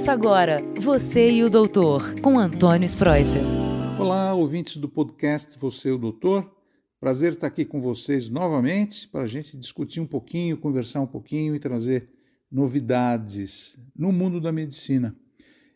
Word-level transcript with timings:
Ouça 0.00 0.12
agora 0.12 0.62
Você 0.80 1.30
e 1.30 1.44
o 1.44 1.50
Doutor, 1.50 2.18
com 2.22 2.38
Antônio 2.38 2.86
Spreuser. 2.86 3.42
Olá, 4.00 4.32
ouvintes 4.32 4.78
do 4.78 4.88
podcast 4.88 5.58
Você 5.58 5.90
e 5.90 5.92
o 5.92 5.98
Doutor. 5.98 6.50
Prazer 6.98 7.32
estar 7.32 7.46
aqui 7.46 7.66
com 7.66 7.82
vocês 7.82 8.30
novamente 8.30 9.06
para 9.06 9.24
a 9.24 9.26
gente 9.26 9.58
discutir 9.58 10.00
um 10.00 10.06
pouquinho, 10.06 10.56
conversar 10.56 11.02
um 11.02 11.06
pouquinho 11.06 11.54
e 11.54 11.58
trazer 11.58 12.08
novidades 12.50 13.78
no 13.94 14.10
mundo 14.10 14.40
da 14.40 14.50
medicina. 14.50 15.14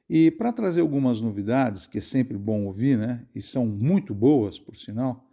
E 0.09 0.31
para 0.31 0.55
trazer 0.55 0.81
algumas 0.81 1.21
novidades, 1.21 1.87
que 1.87 1.99
é 1.99 2.01
sempre 2.01 2.39
bom 2.39 2.65
ouvir, 2.65 2.97
né? 2.97 3.27
E 3.35 3.43
são 3.43 3.67
muito 3.67 4.15
boas, 4.15 4.59
por 4.59 4.75
sinal. 4.75 5.29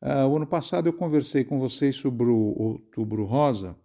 Uh, 0.00 0.28
o 0.28 0.36
ano 0.36 0.46
passado 0.46 0.86
eu 0.86 0.92
conversei 0.92 1.42
com 1.42 1.58
vocês 1.58 1.96
sobre 1.96 2.28
o 2.28 2.54
Outubro 2.56 3.24
Rosa, 3.24 3.76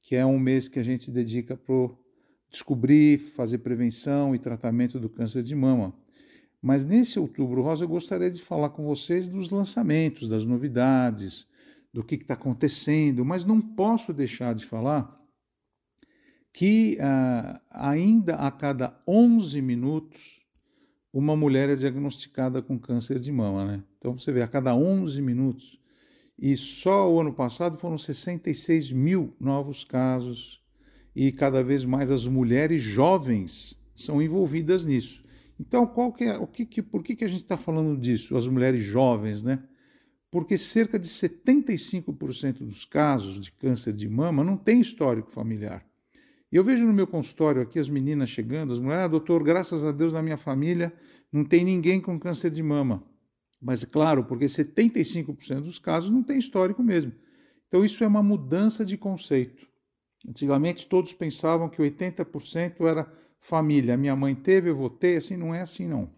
que 0.00 0.16
é 0.16 0.26
um 0.26 0.40
mês 0.40 0.68
que 0.68 0.80
a 0.80 0.82
gente 0.82 1.08
dedica 1.08 1.56
para 1.56 2.01
descobrir, 2.52 3.18
fazer 3.18 3.58
prevenção 3.58 4.34
e 4.34 4.38
tratamento 4.38 5.00
do 5.00 5.08
câncer 5.08 5.42
de 5.42 5.54
mama. 5.54 5.94
Mas 6.60 6.84
nesse 6.84 7.18
Outubro 7.18 7.62
Rosa 7.62 7.84
eu 7.84 7.88
gostaria 7.88 8.30
de 8.30 8.40
falar 8.40 8.70
com 8.70 8.84
vocês 8.84 9.26
dos 9.26 9.50
lançamentos, 9.50 10.28
das 10.28 10.44
novidades, 10.44 11.48
do 11.92 12.04
que 12.04 12.14
está 12.14 12.34
acontecendo, 12.34 13.24
mas 13.24 13.44
não 13.44 13.60
posso 13.60 14.12
deixar 14.12 14.54
de 14.54 14.64
falar 14.64 15.20
que 16.52 16.98
ah, 17.00 17.60
ainda 17.72 18.36
a 18.36 18.50
cada 18.50 19.00
11 19.08 19.60
minutos 19.60 20.40
uma 21.12 21.36
mulher 21.36 21.68
é 21.68 21.74
diagnosticada 21.74 22.62
com 22.62 22.78
câncer 22.78 23.18
de 23.18 23.32
mama. 23.32 23.64
Né? 23.64 23.84
Então 23.98 24.16
você 24.16 24.32
vê, 24.32 24.42
a 24.42 24.48
cada 24.48 24.74
11 24.74 25.20
minutos. 25.20 25.78
E 26.38 26.56
só 26.56 27.10
o 27.10 27.20
ano 27.20 27.32
passado 27.32 27.76
foram 27.76 27.98
66 27.98 28.90
mil 28.92 29.36
novos 29.38 29.84
casos, 29.84 30.61
e 31.14 31.30
cada 31.32 31.62
vez 31.62 31.84
mais 31.84 32.10
as 32.10 32.26
mulheres 32.26 32.80
jovens 32.82 33.78
são 33.94 34.20
envolvidas 34.20 34.84
nisso. 34.84 35.22
Então, 35.60 35.86
qual 35.86 36.12
que 36.12 36.24
é, 36.24 36.36
o 36.36 36.46
que, 36.46 36.64
que, 36.64 36.82
por 36.82 37.02
que, 37.02 37.14
que 37.14 37.24
a 37.24 37.28
gente 37.28 37.42
está 37.42 37.56
falando 37.56 37.98
disso, 37.98 38.36
as 38.36 38.48
mulheres 38.48 38.82
jovens, 38.82 39.42
né? 39.42 39.62
Porque 40.30 40.56
cerca 40.56 40.98
de 40.98 41.06
75% 41.06 42.58
dos 42.60 42.84
casos 42.84 43.38
de 43.38 43.52
câncer 43.52 43.92
de 43.92 44.08
mama 44.08 44.42
não 44.42 44.56
tem 44.56 44.80
histórico 44.80 45.30
familiar. 45.30 45.86
E 46.50 46.56
eu 46.56 46.64
vejo 46.64 46.86
no 46.86 46.92
meu 46.92 47.06
consultório 47.06 47.62
aqui 47.62 47.78
as 47.78 47.88
meninas 47.88 48.30
chegando, 48.30 48.72
as 48.72 48.80
mulheres, 48.80 49.04
ah, 49.04 49.08
doutor, 49.08 49.42
graças 49.42 49.84
a 49.84 49.92
Deus 49.92 50.12
na 50.12 50.22
minha 50.22 50.36
família 50.36 50.92
não 51.32 51.44
tem 51.44 51.64
ninguém 51.64 52.00
com 52.00 52.18
câncer 52.18 52.50
de 52.50 52.62
mama. 52.62 53.02
Mas, 53.60 53.84
claro, 53.84 54.24
porque 54.24 54.44
75% 54.44 55.60
dos 55.60 55.78
casos 55.78 56.10
não 56.10 56.22
tem 56.22 56.38
histórico 56.38 56.82
mesmo. 56.82 57.12
Então, 57.68 57.84
isso 57.84 58.02
é 58.02 58.06
uma 58.06 58.22
mudança 58.22 58.84
de 58.84 58.98
conceito. 58.98 59.66
Antigamente, 60.28 60.86
todos 60.86 61.12
pensavam 61.12 61.68
que 61.68 61.82
80% 61.82 62.86
era 62.86 63.12
família. 63.38 63.96
Minha 63.96 64.14
mãe 64.14 64.34
teve, 64.34 64.70
eu 64.70 64.76
vou 64.76 64.88
ter. 64.88 65.16
Assim, 65.16 65.36
não 65.36 65.54
é 65.54 65.60
assim, 65.60 65.86
não. 65.86 66.10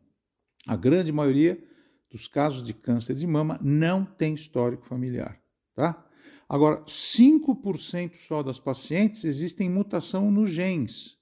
A 0.67 0.77
grande 0.77 1.11
maioria 1.11 1.63
dos 2.11 2.29
casos 2.29 2.63
de 2.63 2.73
câncer 2.73 3.15
de 3.15 3.27
mama 3.27 3.59
não 3.63 4.05
tem 4.05 4.35
histórico 4.35 4.87
familiar, 4.87 5.41
tá? 5.75 6.07
Agora, 6.49 6.85
5% 6.85 8.17
só 8.17 8.43
das 8.43 8.61
pacientes 8.61 9.25
existem 9.25 9.69
mutação 9.69 10.31
nos 10.31 10.51
genes. 10.51 11.19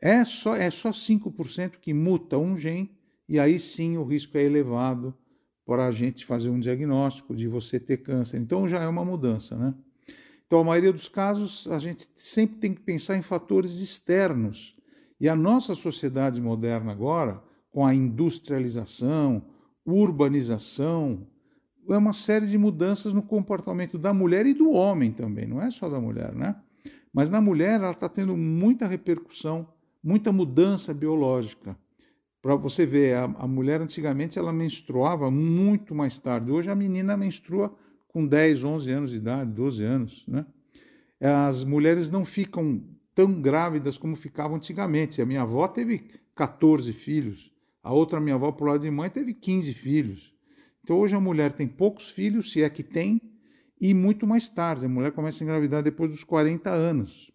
É 0.00 0.24
só, 0.24 0.54
é 0.54 0.70
só 0.70 0.90
5% 0.90 1.78
que 1.80 1.92
muta 1.92 2.38
um 2.38 2.56
gene, 2.56 2.96
e 3.28 3.38
aí 3.38 3.58
sim 3.58 3.96
o 3.96 4.04
risco 4.04 4.38
é 4.38 4.44
elevado 4.44 5.16
para 5.66 5.86
a 5.86 5.90
gente 5.90 6.24
fazer 6.24 6.50
um 6.50 6.60
diagnóstico 6.60 7.34
de 7.34 7.48
você 7.48 7.80
ter 7.80 7.98
câncer. 7.98 8.38
Então 8.38 8.68
já 8.68 8.80
é 8.80 8.86
uma 8.86 9.04
mudança, 9.04 9.56
né? 9.56 9.74
Então, 10.48 10.60
a 10.60 10.64
maioria 10.64 10.94
dos 10.94 11.10
casos, 11.10 11.68
a 11.70 11.78
gente 11.78 12.08
sempre 12.14 12.56
tem 12.56 12.72
que 12.72 12.80
pensar 12.80 13.18
em 13.18 13.22
fatores 13.22 13.80
externos. 13.80 14.74
E 15.20 15.28
a 15.28 15.36
nossa 15.36 15.74
sociedade 15.74 16.40
moderna 16.40 16.90
agora, 16.90 17.42
com 17.70 17.84
a 17.84 17.94
industrialização, 17.94 19.42
urbanização, 19.84 21.26
é 21.90 21.98
uma 21.98 22.14
série 22.14 22.46
de 22.46 22.56
mudanças 22.56 23.12
no 23.12 23.22
comportamento 23.22 23.98
da 23.98 24.14
mulher 24.14 24.46
e 24.46 24.54
do 24.54 24.70
homem 24.70 25.12
também, 25.12 25.46
não 25.46 25.60
é 25.60 25.70
só 25.70 25.86
da 25.86 26.00
mulher, 26.00 26.34
né? 26.34 26.56
Mas 27.12 27.28
na 27.28 27.42
mulher 27.42 27.74
ela 27.80 27.90
está 27.90 28.08
tendo 28.08 28.34
muita 28.34 28.86
repercussão, 28.86 29.68
muita 30.02 30.32
mudança 30.32 30.94
biológica. 30.94 31.76
Para 32.40 32.54
você 32.56 32.86
ver, 32.86 33.16
a, 33.16 33.24
a 33.24 33.46
mulher 33.46 33.82
antigamente 33.82 34.38
ela 34.38 34.52
menstruava 34.52 35.30
muito 35.30 35.94
mais 35.94 36.18
tarde. 36.18 36.50
Hoje 36.50 36.70
a 36.70 36.74
menina 36.74 37.18
menstrua 37.18 37.74
com 38.18 38.26
10, 38.26 38.64
11 38.64 38.90
anos 38.90 39.10
de 39.12 39.18
idade, 39.18 39.52
12 39.52 39.84
anos. 39.84 40.26
Né? 40.26 40.44
As 41.20 41.62
mulheres 41.62 42.10
não 42.10 42.24
ficam 42.24 42.82
tão 43.14 43.40
grávidas 43.40 43.96
como 43.96 44.16
ficavam 44.16 44.56
antigamente. 44.56 45.22
A 45.22 45.26
minha 45.26 45.42
avó 45.42 45.68
teve 45.68 46.10
14 46.34 46.92
filhos, 46.92 47.52
a 47.80 47.92
outra 47.92 48.18
minha 48.18 48.34
avó, 48.34 48.50
por 48.50 48.66
lado 48.66 48.80
de 48.80 48.90
mãe, 48.90 49.08
teve 49.08 49.32
15 49.32 49.72
filhos. 49.72 50.34
Então 50.82 50.98
hoje 50.98 51.14
a 51.14 51.20
mulher 51.20 51.52
tem 51.52 51.68
poucos 51.68 52.10
filhos, 52.10 52.50
se 52.50 52.60
é 52.60 52.68
que 52.68 52.82
tem, 52.82 53.22
e 53.80 53.94
muito 53.94 54.26
mais 54.26 54.48
tarde. 54.48 54.86
A 54.86 54.88
mulher 54.88 55.12
começa 55.12 55.44
a 55.44 55.44
engravidar 55.44 55.80
depois 55.80 56.10
dos 56.10 56.24
40 56.24 56.70
anos. 56.70 57.30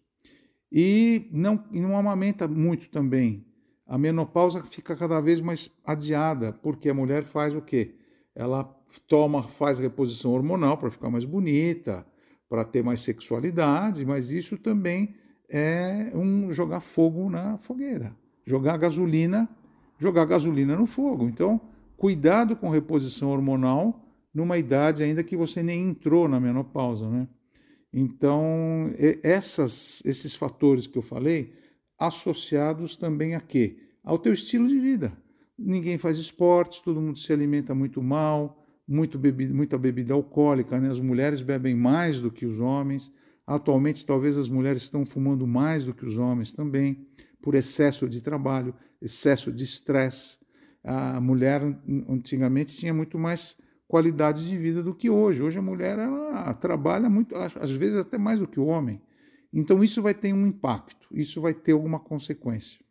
E 0.70 1.30
não, 1.32 1.64
e 1.72 1.80
não 1.80 1.96
amamenta 1.96 2.46
muito 2.46 2.90
também. 2.90 3.46
A 3.86 3.96
menopausa 3.96 4.62
fica 4.66 4.94
cada 4.94 5.18
vez 5.22 5.40
mais 5.40 5.70
adiada, 5.82 6.52
porque 6.52 6.90
a 6.90 6.94
mulher 6.94 7.24
faz 7.24 7.54
o 7.54 7.62
quê? 7.62 7.94
Ela 8.34 8.64
toma, 9.06 9.42
faz 9.42 9.78
reposição 9.78 10.32
hormonal 10.32 10.76
para 10.76 10.90
ficar 10.90 11.10
mais 11.10 11.24
bonita, 11.24 12.06
para 12.48 12.64
ter 12.64 12.82
mais 12.82 13.00
sexualidade, 13.00 14.04
mas 14.04 14.30
isso 14.30 14.56
também 14.58 15.14
é 15.48 16.12
um 16.14 16.52
jogar 16.52 16.80
fogo 16.80 17.30
na 17.30 17.58
fogueira, 17.58 18.14
jogar 18.44 18.76
gasolina, 18.76 19.48
jogar 19.98 20.24
gasolina 20.24 20.76
no 20.76 20.86
fogo. 20.86 21.28
Então, 21.28 21.60
cuidado 21.96 22.56
com 22.56 22.70
reposição 22.70 23.30
hormonal 23.30 24.00
numa 24.32 24.58
idade 24.58 25.02
ainda 25.02 25.22
que 25.22 25.36
você 25.36 25.62
nem 25.62 25.88
entrou 25.88 26.28
na 26.28 26.40
menopausa, 26.40 27.08
né? 27.08 27.28
Então, 27.92 28.90
essas, 29.22 30.02
esses 30.04 30.34
fatores 30.34 30.88
que 30.88 30.98
eu 30.98 31.02
falei, 31.02 31.52
associados 31.96 32.96
também 32.96 33.36
a 33.36 33.40
quê? 33.40 33.76
Ao 34.02 34.18
teu 34.18 34.32
estilo 34.32 34.66
de 34.66 34.80
vida. 34.80 35.16
Ninguém 35.58 35.96
faz 35.98 36.18
esportes, 36.18 36.80
todo 36.80 37.00
mundo 37.00 37.18
se 37.18 37.32
alimenta 37.32 37.74
muito 37.74 38.02
mal, 38.02 38.64
muito 38.86 39.18
bebida, 39.18 39.54
muita 39.54 39.78
bebida 39.78 40.12
alcoólica, 40.12 40.80
né? 40.80 40.90
as 40.90 41.00
mulheres 41.00 41.42
bebem 41.42 41.74
mais 41.74 42.20
do 42.20 42.30
que 42.30 42.44
os 42.44 42.60
homens. 42.60 43.12
Atualmente, 43.46 44.04
talvez 44.04 44.36
as 44.36 44.48
mulheres 44.48 44.82
estão 44.82 45.04
fumando 45.04 45.46
mais 45.46 45.84
do 45.84 45.94
que 45.94 46.04
os 46.04 46.18
homens 46.18 46.52
também, 46.52 47.06
por 47.42 47.54
excesso 47.54 48.08
de 48.08 48.22
trabalho, 48.22 48.74
excesso 49.00 49.52
de 49.52 49.64
estresse. 49.64 50.38
A 50.82 51.20
mulher 51.20 51.62
antigamente 52.08 52.76
tinha 52.76 52.92
muito 52.92 53.18
mais 53.18 53.56
qualidade 53.86 54.46
de 54.48 54.56
vida 54.56 54.82
do 54.82 54.94
que 54.94 55.08
hoje. 55.08 55.42
Hoje 55.42 55.58
a 55.58 55.62
mulher 55.62 55.98
ela 55.98 56.52
trabalha 56.54 57.08
muito, 57.08 57.34
às 57.36 57.70
vezes 57.70 57.96
até 57.96 58.18
mais 58.18 58.40
do 58.40 58.48
que 58.48 58.58
o 58.58 58.66
homem. 58.66 59.00
Então 59.52 59.84
isso 59.84 60.02
vai 60.02 60.12
ter 60.12 60.32
um 60.32 60.46
impacto, 60.46 61.08
isso 61.12 61.40
vai 61.40 61.54
ter 61.54 61.72
alguma 61.72 62.00
consequência. 62.00 62.83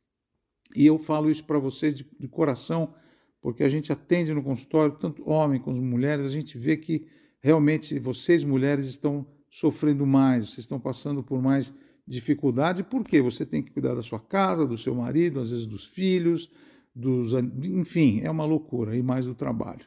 E 0.76 0.86
eu 0.86 0.98
falo 0.98 1.30
isso 1.30 1.44
para 1.44 1.60
vocês 1.60 1.96
de, 1.96 2.06
de 2.20 2.28
coração, 2.28 2.94
porque 3.42 3.64
a 3.64 3.70
gente 3.70 3.92
atende 3.92 4.34
no 4.34 4.42
consultório, 4.42 4.96
tanto 4.96 5.28
homem 5.30 5.60
como 5.60 5.82
mulheres, 5.82 6.26
a 6.26 6.30
gente 6.30 6.58
vê 6.58 6.78
que 6.78 7.06
realmente 7.40 8.00
vocês, 8.00 8.44
mulheres, 8.44 8.86
estão 8.86 9.26
sofrendo 9.50 10.06
mais, 10.06 10.50
vocês 10.50 10.60
estão 10.60 10.80
passando 10.80 11.22
por 11.22 11.42
mais 11.42 11.74
dificuldade, 12.08 12.84
porque 12.84 13.22
você 13.22 13.46
tem 13.46 13.62
que 13.62 13.72
cuidar 13.72 13.96
da 13.96 14.02
sua 14.02 14.20
casa, 14.20 14.66
do 14.66 14.78
seu 14.78 14.96
marido, 14.96 15.40
às 15.40 15.52
vezes 15.52 15.66
dos 15.66 15.86
filhos, 15.86 16.50
dos, 16.96 17.34
enfim, 17.64 18.22
é 18.22 18.30
uma 18.30 18.46
loucura, 18.46 18.96
e 18.96 19.04
mais 19.04 19.26
do 19.26 19.36
trabalho. 19.36 19.86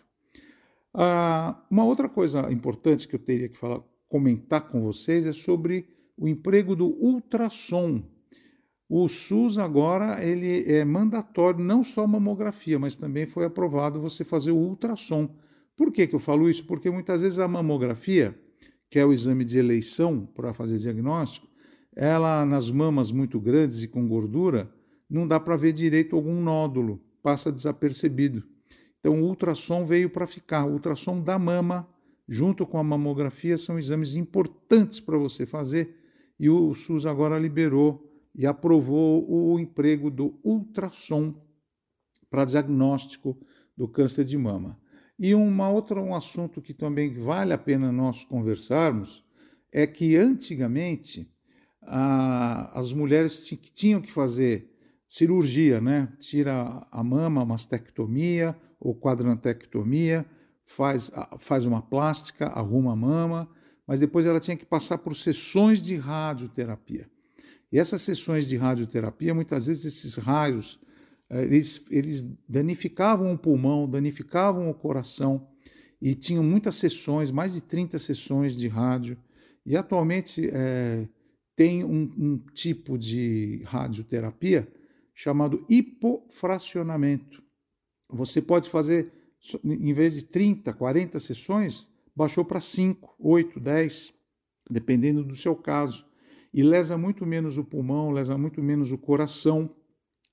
Ah, 0.95 1.63
uma 1.71 1.85
outra 1.85 2.09
coisa 2.09 2.51
importante 2.51 3.07
que 3.07 3.15
eu 3.15 3.21
teria 3.21 3.49
que 3.49 3.57
falar, 3.57 3.83
comentar 4.09 4.69
com 4.69 4.83
vocês 4.83 5.27
é 5.27 5.33
sobre 5.33 5.89
o 6.17 6.27
emprego 6.27 6.75
do 6.75 6.87
ultrassom 6.87 8.03
o 8.89 9.09
SUS 9.09 9.59
agora 9.59 10.25
ele 10.25 10.63
é 10.73 10.85
mandatório 10.85 11.65
não 11.65 11.83
só 11.83 12.07
mamografia, 12.07 12.79
mas 12.79 12.97
também 12.97 13.27
foi 13.27 13.45
aprovado 13.45 14.01
você 14.01 14.23
fazer 14.23 14.53
o 14.53 14.57
ultrassom. 14.57 15.29
Por 15.77 15.91
que, 15.91 16.07
que 16.07 16.15
eu 16.15 16.21
falo 16.21 16.49
isso? 16.49 16.65
Porque 16.65 16.89
muitas 16.89 17.21
vezes 17.21 17.41
a 17.41 17.49
mamografia, 17.49 18.39
que 18.89 18.99
é 18.99 19.05
o 19.05 19.13
exame 19.13 19.45
de 19.45 19.59
eleição 19.59 20.25
para 20.25 20.53
fazer 20.53 20.79
diagnóstico, 20.79 21.49
ela 21.97 22.47
nas 22.47 22.71
mamas 22.71 23.11
muito 23.11 23.41
grandes 23.41 23.83
e 23.83 23.89
com 23.89 24.07
gordura, 24.07 24.73
não 25.11 25.27
dá 25.27 25.41
para 25.41 25.57
ver 25.57 25.73
direito 25.73 26.15
algum 26.15 26.41
nódulo, 26.41 27.01
passa 27.23 27.51
desapercebido. 27.51 28.45
Então 29.01 29.21
o 29.21 29.27
ultrassom 29.27 29.85
veio 29.85 30.09
para 30.11 30.27
ficar. 30.27 30.65
O 30.65 30.73
ultrassom 30.75 31.21
da 31.21 31.39
mama, 31.39 31.89
junto 32.29 32.65
com 32.65 32.79
a 32.79 32.85
mamografia, 32.85 33.59
são 33.59 33.79
exames 33.79 34.15
importantes 34.15 35.01
para 35.01 35.19
você 35.19 35.45
fazer 35.45 35.97
e 36.39 36.49
o 36.49 36.73
SUS 36.73 37.05
agora 37.05 37.39
liberou 37.39 38.06
e 38.37 38.47
aprovou 38.47 39.27
o 39.29 39.59
emprego 39.59 40.11
do 40.11 40.39
ultrassom 40.45 41.35
para 42.29 42.45
diagnóstico 42.45 43.37
do 43.75 43.89
câncer 43.89 44.25
de 44.25 44.37
mama. 44.37 44.79
E 45.19 45.35
uma 45.35 45.71
outra, 45.71 46.01
um 46.01 46.15
assunto 46.15 46.61
que 46.61 46.75
também 46.75 47.11
vale 47.19 47.55
a 47.55 47.59
pena 47.59 47.91
nós 47.91 48.25
conversarmos 48.25 49.25
é 49.73 49.87
que 49.87 50.17
antigamente 50.17 51.33
a, 51.83 52.79
as 52.79 52.93
mulheres 52.93 53.49
que 53.49 53.73
tinham 53.73 54.03
que 54.03 54.13
fazer 54.13 54.71
cirurgia, 55.09 55.81
né? 55.81 56.13
Tira 56.19 56.87
a 56.91 57.03
mama, 57.03 57.45
mastectomia 57.45 58.55
ou 58.79 58.95
quadrantectomia, 58.95 60.27
faz, 60.67 61.11
faz 61.39 61.65
uma 61.65 61.81
plástica, 61.81 62.49
arruma 62.49 62.93
a 62.93 62.97
mama, 62.97 63.49
mas 63.87 64.01
depois 64.01 64.27
ela 64.27 64.41
tinha 64.41 64.57
que 64.57 64.67
passar 64.67 64.99
por 64.99 65.17
sessões 65.17 65.81
de 65.81 65.97
radioterapia. 65.97 67.09
E 67.73 67.79
essas 67.79 68.03
sessões 68.03 68.49
de 68.49 68.57
radioterapia, 68.57 69.35
muitas 69.35 69.67
vezes 69.67 69.85
esses 69.85 70.17
raios, 70.17 70.81
eh, 71.31 71.45
eles, 71.45 71.83
eles 71.91 72.23
danificavam 72.49 73.33
o 73.33 73.39
pulmão, 73.39 73.89
danificavam 73.89 74.71
o 74.71 74.75
coração, 74.75 75.49
e 76.01 76.15
tinham 76.15 76.45
muitas 76.45 76.77
sessões, 76.77 77.31
mais 77.31 77.55
de 77.55 77.63
30 77.63 77.99
sessões 77.99 78.57
de 78.57 78.69
rádio. 78.69 79.17
E 79.65 79.77
atualmente 79.77 80.49
é, 80.53 81.09
tem 81.57 81.83
um, 81.83 82.13
um 82.17 82.39
tipo 82.53 82.99
de 82.99 83.63
radioterapia 83.65 84.71
chamado 85.15 85.65
hipofracionamento. 85.69 87.43
Você 88.11 88.41
pode 88.43 88.69
fazer, 88.69 89.11
em 89.65 89.93
vez 89.93 90.15
de 90.15 90.25
30, 90.27 90.73
40 90.73 91.19
sessões, 91.19 91.89
baixou 92.15 92.45
para 92.45 92.61
5, 92.61 93.17
8, 93.19 93.59
10, 93.59 94.13
dependendo 94.71 95.25
do 95.25 95.35
seu 95.35 95.57
caso. 95.57 96.07
E 96.57 96.63
lesa 96.63 96.97
muito 96.97 97.27
menos 97.27 97.59
o 97.59 97.65
pulmão, 97.65 98.11
lesa 98.11 98.39
muito 98.39 98.63
menos 98.63 98.91
o 98.91 98.97
coração 98.97 99.69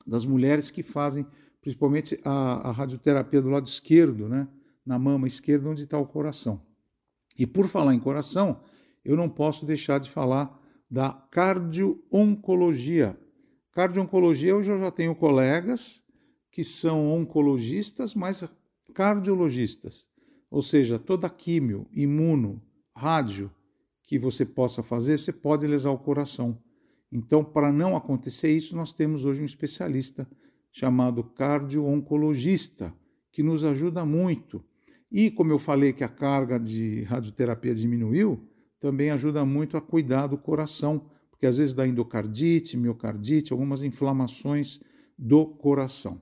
das 0.08 0.26
mulheres 0.26 0.72
que 0.72 0.82
fazem, 0.82 1.28
principalmente 1.60 2.18
a, 2.24 2.70
a 2.70 2.72
radioterapia 2.72 3.42
do 3.42 3.50
lado 3.50 3.68
esquerdo, 3.68 4.30
né? 4.30 4.48
na 4.86 4.98
mama 4.98 5.28
esquerda, 5.28 5.70
onde 5.70 5.84
está 5.84 6.00
o 6.00 6.08
coração. 6.08 6.62
E 7.38 7.46
por 7.46 7.68
falar 7.68 7.94
em 7.94 8.00
coração, 8.00 8.62
eu 9.04 9.18
não 9.18 9.28
posso 9.28 9.66
deixar 9.66 10.00
de 10.00 10.10
falar 10.10 10.58
da 10.90 11.12
cardio-oncologia. 11.12 13.20
Cardio-oncologia, 13.74 14.56
hoje 14.56 14.72
eu 14.72 14.80
já 14.80 14.92
tenho 14.92 15.14
colegas 15.14 16.06
que 16.50 16.64
são 16.64 17.12
oncologistas, 17.12 18.16
mas 18.16 18.46
cardiologistas. 18.94 20.08
Ou 20.50 20.62
seja, 20.62 20.98
toda 20.98 21.30
químio, 21.30 21.86
imuno, 21.92 22.62
rádio 22.96 23.52
que 24.14 24.20
você 24.20 24.46
possa 24.46 24.84
fazer, 24.84 25.18
você 25.18 25.34
pode 25.34 25.66
lesar 25.66 25.90
o 25.90 25.98
coração. 25.98 26.56
Então, 27.12 27.44
para 27.44 27.72
não 27.72 27.96
acontecer 27.98 28.52
isso, 28.52 28.76
nós 28.76 28.94
temos 28.94 29.26
hoje 29.26 29.42
um 29.42 29.46
especialista 29.46 30.30
chamado 30.72 31.24
cardio-oncologista, 31.24 32.94
que 33.32 33.42
nos 33.42 33.66
ajuda 33.66 34.06
muito. 34.06 34.64
E 35.12 35.32
como 35.32 35.52
eu 35.52 35.58
falei 35.58 35.94
que 35.94 36.04
a 36.04 36.08
carga 36.08 36.60
de 36.60 37.02
radioterapia 37.06 37.74
diminuiu, 37.74 38.48
também 38.80 39.10
ajuda 39.10 39.44
muito 39.44 39.78
a 39.78 39.82
cuidar 39.82 40.28
do 40.28 40.38
coração, 40.38 41.10
porque 41.32 41.48
às 41.48 41.58
vezes 41.58 41.74
dá 41.74 41.88
endocardite, 41.88 42.78
miocardite, 42.78 43.52
algumas 43.52 43.82
inflamações 43.82 44.80
do 45.18 45.44
coração. 45.44 46.22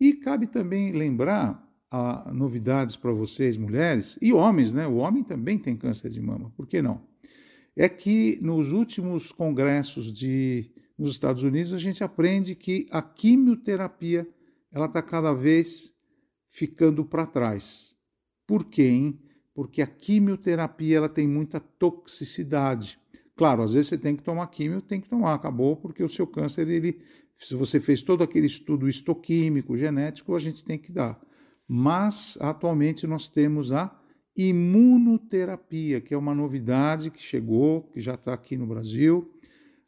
E 0.00 0.12
cabe 0.12 0.48
também 0.48 0.90
lembrar 0.90 1.71
novidades 2.32 2.96
para 2.96 3.12
vocês, 3.12 3.56
mulheres, 3.56 4.18
e 4.20 4.32
homens, 4.32 4.72
né? 4.72 4.86
O 4.86 4.96
homem 4.96 5.22
também 5.22 5.58
tem 5.58 5.76
câncer 5.76 6.10
de 6.10 6.20
mama, 6.20 6.50
por 6.56 6.66
que 6.66 6.80
não? 6.80 7.02
É 7.76 7.88
que 7.88 8.38
nos 8.42 8.72
últimos 8.72 9.32
congressos 9.32 10.12
de, 10.12 10.70
nos 10.98 11.12
Estados 11.12 11.42
Unidos 11.42 11.72
a 11.72 11.78
gente 11.78 12.04
aprende 12.04 12.54
que 12.54 12.86
a 12.90 13.00
quimioterapia 13.00 14.28
ela 14.70 14.86
está 14.86 15.02
cada 15.02 15.32
vez 15.32 15.92
ficando 16.48 17.04
para 17.04 17.26
trás. 17.26 17.96
Por 18.46 18.64
quê? 18.64 18.88
Hein? 18.88 19.18
porque 19.54 19.82
a 19.82 19.86
quimioterapia 19.86 20.96
ela 20.96 21.08
tem 21.08 21.26
muita 21.26 21.60
toxicidade. 21.60 22.98
Claro, 23.36 23.62
às 23.62 23.72
vezes 23.72 23.88
você 23.88 23.98
tem 23.98 24.16
que 24.16 24.22
tomar 24.22 24.46
químio, 24.48 24.80
tem 24.80 25.00
que 25.00 25.08
tomar, 25.08 25.34
acabou, 25.34 25.76
porque 25.76 26.02
o 26.02 26.08
seu 26.08 26.26
câncer, 26.26 26.68
ele, 26.68 27.00
se 27.34 27.54
você 27.54 27.80
fez 27.80 28.02
todo 28.02 28.22
aquele 28.22 28.46
estudo 28.46 28.88
histoquímico, 28.88 29.76
genético, 29.76 30.34
a 30.34 30.38
gente 30.38 30.64
tem 30.64 30.78
que 30.78 30.92
dar. 30.92 31.20
Mas 31.68 32.36
atualmente 32.40 33.06
nós 33.06 33.28
temos 33.28 33.72
a 33.72 33.94
imunoterapia, 34.36 36.00
que 36.00 36.14
é 36.14 36.16
uma 36.16 36.34
novidade 36.34 37.10
que 37.10 37.22
chegou, 37.22 37.82
que 37.84 38.00
já 38.00 38.14
está 38.14 38.32
aqui 38.32 38.56
no 38.56 38.66
Brasil. 38.66 39.30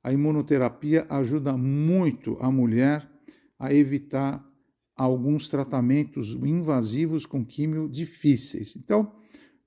A 0.02 0.12
imunoterapia 0.12 1.06
ajuda 1.08 1.56
muito 1.56 2.36
a 2.40 2.50
mulher 2.50 3.10
a 3.58 3.72
evitar 3.72 4.44
alguns 4.96 5.48
tratamentos 5.48 6.34
invasivos 6.34 7.26
com 7.26 7.44
químio 7.44 7.88
difíceis. 7.88 8.76
Então, 8.76 9.12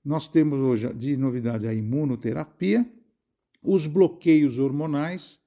nós 0.04 0.28
temos 0.28 0.58
hoje 0.58 0.92
de 0.94 1.16
novidade 1.16 1.66
a 1.66 1.74
imunoterapia, 1.74 2.90
os 3.62 3.86
bloqueios 3.86 4.58
hormonais, 4.58 5.40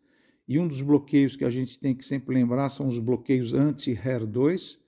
e 0.48 0.60
um 0.60 0.68
dos 0.68 0.82
bloqueios 0.82 1.36
que 1.38 1.46
a 1.46 1.50
gente 1.50 1.80
tem 1.80 1.96
que 1.96 2.04
sempre 2.04 2.36
lembrar 2.36 2.68
são 2.68 2.88
os 2.88 3.00
bloqueios 3.00 3.54
anti-HER2. 3.54 4.81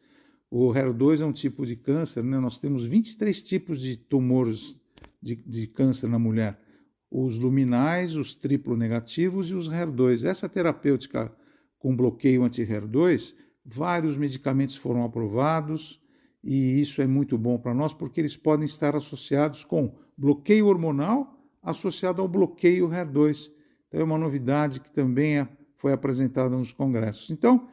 O 0.56 0.72
HER2 0.72 1.20
é 1.20 1.26
um 1.26 1.32
tipo 1.32 1.66
de 1.66 1.76
câncer, 1.76 2.24
né? 2.24 2.40
nós 2.40 2.60
temos 2.60 2.86
23 2.86 3.42
tipos 3.42 3.80
de 3.80 3.98
tumores 3.98 4.80
de, 5.20 5.36
de 5.36 5.66
câncer 5.66 6.08
na 6.08 6.20
mulher. 6.20 6.62
Os 7.10 7.40
luminais, 7.40 8.16
os 8.16 8.36
triplo 8.36 8.78
negativos 8.78 9.50
e 9.50 9.56
os 9.56 9.68
HER2. 9.68 10.24
Essa 10.24 10.48
terapêutica 10.48 11.36
com 11.80 11.96
bloqueio 11.96 12.44
anti-HER2, 12.44 13.34
vários 13.66 14.16
medicamentos 14.16 14.76
foram 14.76 15.04
aprovados, 15.04 16.00
e 16.44 16.80
isso 16.80 17.02
é 17.02 17.08
muito 17.08 17.36
bom 17.36 17.58
para 17.58 17.74
nós 17.74 17.92
porque 17.92 18.22
eles 18.22 18.38
podem 18.38 18.66
estar 18.66 18.96
associados 18.96 19.66
com 19.66 19.96
bloqueio 20.16 20.68
hormonal 20.68 21.36
associado 21.64 22.22
ao 22.22 22.28
bloqueio 22.28 22.90
HER2. 22.90 23.52
Então 23.88 24.02
é 24.02 24.04
uma 24.04 24.20
novidade 24.20 24.82
que 24.82 24.92
também 24.92 25.40
é, 25.40 25.48
foi 25.74 25.94
apresentada 25.94 26.56
nos 26.56 26.72
congressos. 26.72 27.32
Então, 27.32 27.68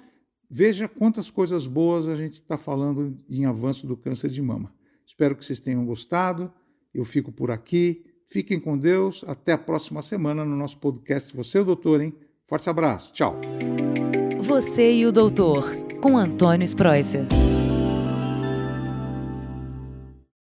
veja 0.50 0.88
quantas 0.88 1.30
coisas 1.30 1.66
boas 1.66 2.08
a 2.08 2.14
gente 2.14 2.34
está 2.34 2.58
falando 2.58 3.16
em 3.28 3.44
avanço 3.46 3.86
do 3.86 3.96
câncer 3.96 4.28
de 4.28 4.42
mama. 4.42 4.72
Espero 5.06 5.36
que 5.36 5.44
vocês 5.44 5.60
tenham 5.60 5.84
gostado. 5.84 6.52
Eu 6.92 7.04
fico 7.04 7.30
por 7.30 7.50
aqui. 7.50 8.04
Fiquem 8.26 8.58
com 8.58 8.76
Deus. 8.76 9.24
Até 9.26 9.52
a 9.52 9.58
próxima 9.58 10.02
semana 10.02 10.44
no 10.44 10.56
nosso 10.56 10.78
podcast 10.78 11.34
Você 11.36 11.58
é 11.58 11.60
o 11.60 11.64
Doutor, 11.64 12.00
hein? 12.00 12.12
Forte 12.44 12.68
abraço. 12.68 13.12
Tchau. 13.12 13.40
Você 14.40 14.92
e 14.92 15.06
o 15.06 15.12
Doutor, 15.12 15.64
com 16.00 16.18
Antônio 16.18 16.64
Spreuser. 16.64 17.26